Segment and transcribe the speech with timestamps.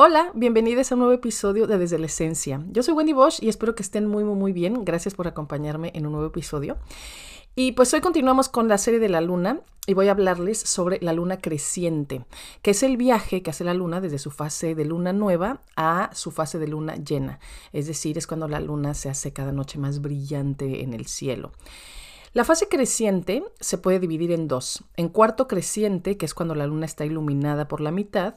[0.00, 2.64] Hola, bienvenidos a un nuevo episodio de Desde la Esencia.
[2.70, 4.84] Yo soy Wendy Bosch y espero que estén muy, muy, muy bien.
[4.84, 6.78] Gracias por acompañarme en un nuevo episodio.
[7.60, 11.00] Y pues hoy continuamos con la serie de la luna y voy a hablarles sobre
[11.00, 12.24] la luna creciente,
[12.62, 16.10] que es el viaje que hace la luna desde su fase de luna nueva a
[16.14, 17.40] su fase de luna llena.
[17.72, 21.50] Es decir, es cuando la luna se hace cada noche más brillante en el cielo.
[22.38, 24.84] La fase creciente se puede dividir en dos.
[24.96, 28.36] En cuarto creciente, que es cuando la luna está iluminada por la mitad,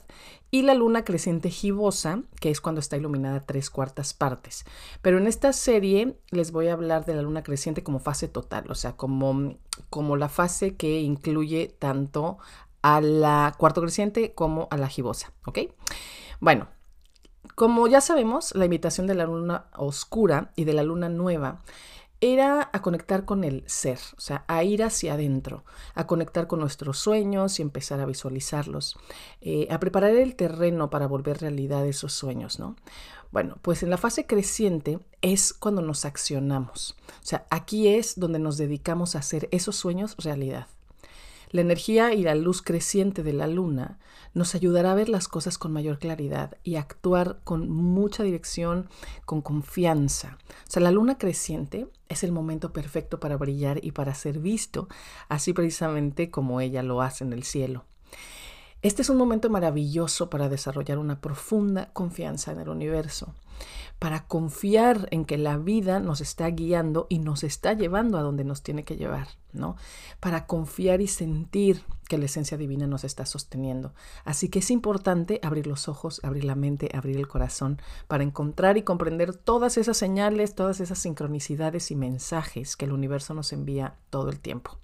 [0.50, 4.66] y la luna creciente gibosa, que es cuando está iluminada tres cuartas partes.
[5.04, 8.72] Pero en esta serie les voy a hablar de la luna creciente como fase total,
[8.72, 9.58] o sea, como,
[9.92, 12.40] como la fase que incluye tanto
[12.82, 15.60] a la cuarto creciente como a la gibosa, ¿ok?
[16.40, 16.70] Bueno,
[17.54, 21.62] como ya sabemos, la invitación de la luna oscura y de la luna nueva
[22.22, 26.60] era a conectar con el ser, o sea, a ir hacia adentro, a conectar con
[26.60, 28.98] nuestros sueños y empezar a visualizarlos,
[29.42, 32.76] eh, a preparar el terreno para volver realidad esos sueños, ¿no?
[33.32, 38.40] Bueno, pues en la fase creciente es cuando nos accionamos, o sea, aquí es donde
[38.40, 40.68] nos dedicamos a hacer esos sueños realidad.
[41.52, 44.00] La energía y la luz creciente de la luna
[44.34, 48.88] nos ayudará a ver las cosas con mayor claridad y actuar con mucha dirección,
[49.26, 50.38] con confianza.
[50.68, 54.88] O sea, la luna creciente es el momento perfecto para brillar y para ser visto,
[55.28, 57.84] así precisamente como ella lo hace en el cielo.
[58.82, 63.34] Este es un momento maravilloso para desarrollar una profunda confianza en el universo
[64.02, 68.44] para confiar en que la vida nos está guiando y nos está llevando a donde
[68.44, 69.76] nos tiene que llevar, ¿no?
[70.20, 73.94] Para confiar y sentir que la esencia divina nos está sosteniendo.
[74.26, 78.76] Así que es importante abrir los ojos, abrir la mente, abrir el corazón para encontrar
[78.78, 83.98] y comprender todas esas señales, todas esas sincronicidades y mensajes que el universo nos envía
[84.10, 84.80] todo el tiempo.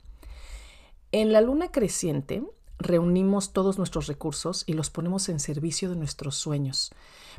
[1.11, 2.43] En la luna creciente
[2.79, 6.91] reunimos todos nuestros recursos y los ponemos en servicio de nuestros sueños,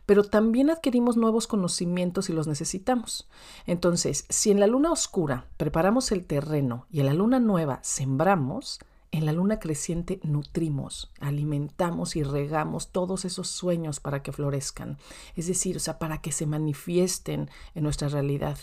[0.07, 3.29] pero también adquirimos nuevos conocimientos y los necesitamos.
[3.67, 8.81] Entonces, si en la luna oscura preparamos el terreno y en la luna nueva sembramos,
[9.11, 14.99] en la luna creciente nutrimos, alimentamos y regamos todos esos sueños para que florezcan,
[15.35, 18.59] es decir, o sea, para que se manifiesten en nuestra realidad.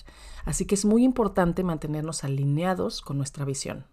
[0.46, 3.86] Así que es muy importante mantenernos alineados con nuestra visión.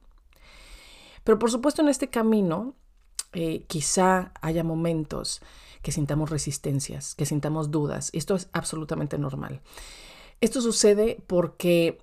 [1.24, 2.74] Pero por supuesto en este camino
[3.32, 5.40] eh, quizá haya momentos
[5.82, 8.10] que sintamos resistencias, que sintamos dudas.
[8.12, 9.62] Esto es absolutamente normal.
[10.40, 12.02] Esto sucede porque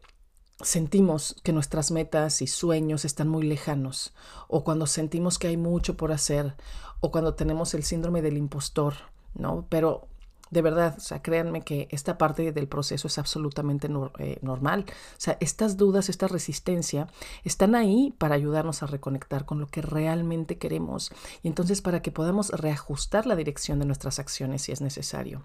[0.62, 4.13] sentimos que nuestras metas y sueños están muy lejanos,
[4.47, 6.56] o cuando sentimos que hay mucho por hacer,
[7.00, 8.96] o cuando tenemos el síndrome del impostor,
[9.34, 9.66] ¿no?
[9.69, 10.08] Pero
[10.51, 13.89] de verdad, o créanme que esta parte del proceso es absolutamente
[14.19, 14.85] eh, normal.
[14.87, 17.07] O sea, estas dudas, esta resistencia,
[17.43, 21.11] están ahí para ayudarnos a reconectar con lo que realmente queremos
[21.43, 25.43] y entonces para que podamos reajustar la dirección de nuestras acciones si es necesario.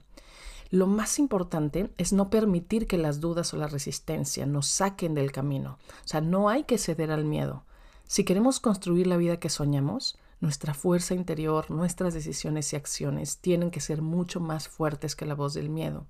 [0.70, 5.30] Lo más importante es no permitir que las dudas o la resistencia nos saquen del
[5.30, 5.78] camino.
[6.04, 7.64] O sea, no hay que ceder al miedo.
[8.06, 13.70] Si queremos construir la vida que soñamos, nuestra fuerza interior, nuestras decisiones y acciones tienen
[13.70, 16.06] que ser mucho más fuertes que la voz del miedo.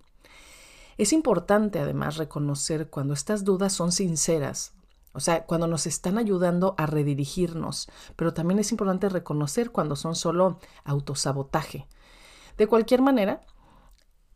[0.99, 4.75] Es importante además reconocer cuando estas dudas son sinceras,
[5.13, 10.17] o sea, cuando nos están ayudando a redirigirnos, pero también es importante reconocer cuando son
[10.17, 11.87] solo autosabotaje.
[12.59, 13.41] De cualquier manera,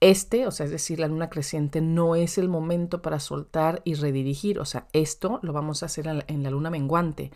[0.00, 3.94] este, o sea, es decir, la luna creciente no es el momento para soltar y
[3.94, 7.32] redirigir, o sea, esto lo vamos a hacer en la luna menguante,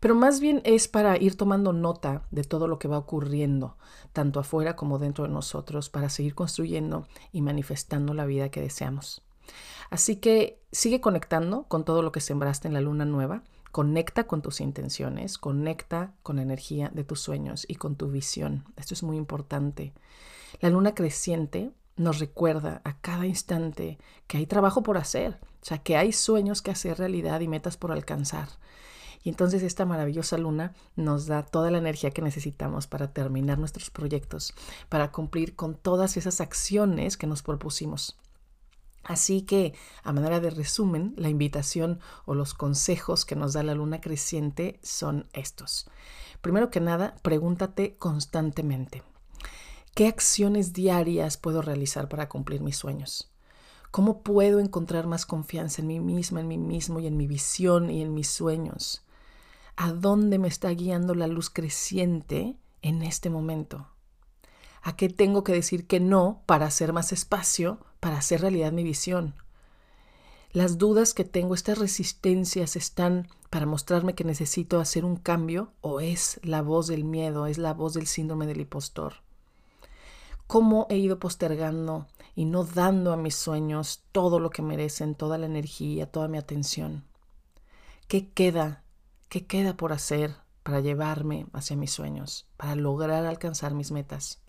[0.00, 3.76] pero más bien es para ir tomando nota de todo lo que va ocurriendo,
[4.12, 9.22] tanto afuera como dentro de nosotros, para seguir construyendo y manifestando la vida que deseamos.
[9.90, 13.42] Así que sigue conectando con todo lo que sembraste en la luna nueva,
[13.72, 18.64] conecta con tus intenciones, conecta con la energía de tus sueños y con tu visión.
[18.76, 19.92] Esto es muy importante.
[20.60, 25.78] La luna creciente nos recuerda a cada instante que hay trabajo por hacer, o sea,
[25.78, 28.48] que hay sueños que hacer realidad y metas por alcanzar.
[29.22, 33.90] Y entonces esta maravillosa luna nos da toda la energía que necesitamos para terminar nuestros
[33.90, 34.54] proyectos,
[34.88, 38.16] para cumplir con todas esas acciones que nos propusimos.
[39.02, 43.74] Así que, a manera de resumen, la invitación o los consejos que nos da la
[43.74, 45.90] luna creciente son estos.
[46.42, 49.02] Primero que nada, pregúntate constantemente,
[49.94, 53.30] ¿Qué acciones diarias puedo realizar para cumplir mis sueños?
[53.90, 57.90] ¿Cómo puedo encontrar más confianza en mí misma, en mí mismo y en mi visión
[57.90, 59.04] y en mis sueños?
[59.78, 63.86] a dónde me está guiando la luz creciente en este momento.
[64.82, 68.82] ¿A qué tengo que decir que no para hacer más espacio, para hacer realidad mi
[68.82, 69.36] visión?
[70.50, 76.00] Las dudas que tengo, estas resistencias están para mostrarme que necesito hacer un cambio o
[76.00, 79.22] es la voz del miedo, es la voz del síndrome del impostor.
[80.48, 85.36] ¿Cómo he ido postergando y no dando a mis sueños todo lo que merecen, toda
[85.36, 87.04] la energía, toda mi atención?
[88.08, 88.82] ¿Qué queda?
[89.28, 94.40] ¿Qué queda por hacer para llevarme hacia mis sueños, para lograr alcanzar mis metas?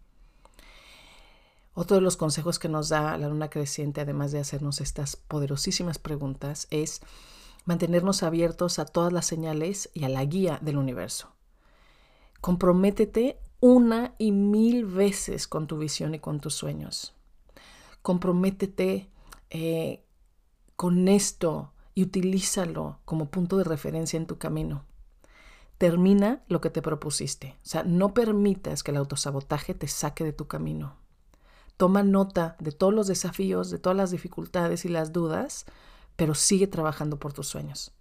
[1.74, 6.00] Otro de los consejos que nos da la luna creciente, además de hacernos estas poderosísimas
[6.00, 7.01] preguntas, es
[7.66, 11.34] mantenernos abiertos a todas las señales y a la guía del universo.
[12.40, 17.14] Comprométete una y mil veces con tu visión y con tus sueños.
[18.02, 19.10] Comprométete
[19.50, 20.06] eh,
[20.76, 24.86] con esto y utilízalo como punto de referencia en tu camino.
[25.78, 27.58] Termina lo que te propusiste.
[27.64, 30.96] O sea, no permitas que el autosabotaje te saque de tu camino.
[31.78, 35.66] Toma nota de todos los desafíos, de todas las dificultades y las dudas,
[36.16, 37.94] pero sigue trabajando por tus sueños.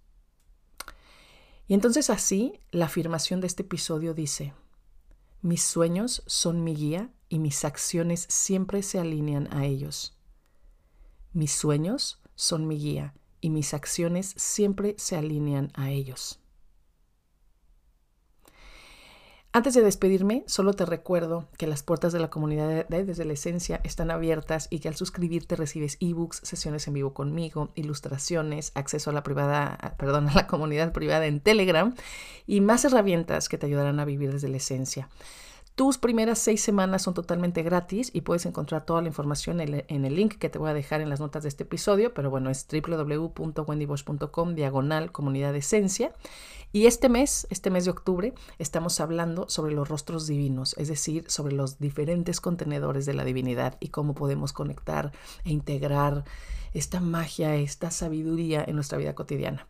[1.67, 4.53] Y entonces así, la afirmación de este episodio dice,
[5.41, 10.17] mis sueños son mi guía y mis acciones siempre se alinean a ellos.
[11.31, 16.39] Mis sueños son mi guía y mis acciones siempre se alinean a ellos.
[19.51, 23.33] Antes de despedirme, solo te recuerdo que las puertas de la comunidad de Desde la
[23.33, 29.09] Esencia están abiertas y que al suscribirte recibes ebooks, sesiones en vivo conmigo, ilustraciones, acceso
[29.09, 31.95] a la privada, perdón, a la comunidad privada en Telegram
[32.45, 35.09] y más herramientas que te ayudarán a vivir desde la esencia.
[35.79, 40.13] Tus primeras seis semanas son totalmente gratis y puedes encontrar toda la información en el
[40.13, 42.67] link que te voy a dejar en las notas de este episodio, pero bueno, es
[42.67, 46.11] www.wendybosch.com diagonal comunidad esencia.
[46.73, 51.23] Y este mes, este mes de octubre, estamos hablando sobre los rostros divinos, es decir,
[51.29, 55.13] sobre los diferentes contenedores de la divinidad y cómo podemos conectar
[55.45, 56.25] e integrar
[56.73, 59.65] esta magia, esta sabiduría en nuestra vida cotidiana.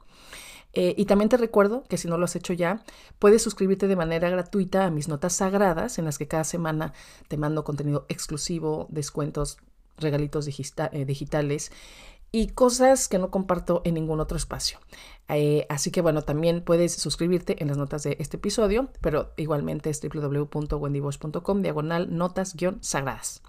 [0.74, 2.84] Eh, y también te recuerdo que si no lo has hecho ya,
[3.18, 6.94] puedes suscribirte de manera gratuita a mis notas sagradas, en las que cada semana
[7.28, 9.58] te mando contenido exclusivo, descuentos,
[9.98, 11.72] regalitos eh, digitales
[12.32, 14.80] y cosas que no comparto en ningún otro espacio.
[15.30, 19.90] Eh, así que bueno, también puedes suscribirte en las notas de este episodio, pero igualmente
[19.90, 23.42] es www.wendybosch.com diagonal notas-sagradas.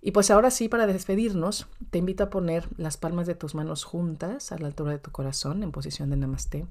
[0.00, 3.84] Y pues ahora sí, para despedirnos, te invito a poner las palmas de tus manos
[3.84, 6.66] juntas a la altura de tu corazón en posición de namaste.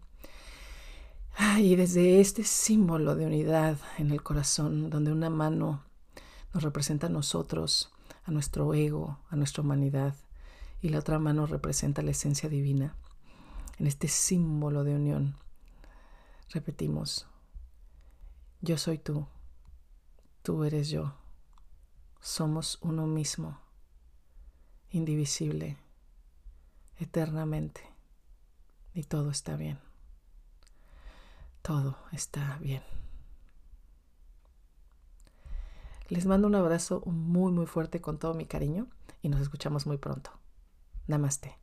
[1.57, 5.83] Y desde este símbolo de unidad en el corazón, donde una mano
[6.54, 7.92] nos representa a nosotros,
[8.24, 10.16] a nuestro ego, a nuestra humanidad,
[10.81, 12.95] y la otra mano representa la esencia divina,
[13.80, 15.36] en este símbolo de unión,
[16.51, 17.27] repetimos,
[18.62, 19.27] yo soy tú,
[20.42, 21.13] tú eres yo
[22.25, 23.60] somos uno mismo,
[24.89, 25.77] indivisible,
[26.98, 27.81] eternamente,
[28.95, 29.77] y todo está bien.
[31.62, 32.81] Todo está bien.
[36.10, 38.88] Les mando un abrazo muy muy fuerte con todo mi cariño
[39.22, 40.31] y nos escuchamos muy pronto.
[41.06, 41.56] Namaste.